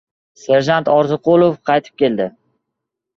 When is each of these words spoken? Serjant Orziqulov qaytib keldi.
Serjant 0.43 0.87
Orziqulov 0.93 1.53
qaytib 1.71 1.99
keldi. 2.03 2.27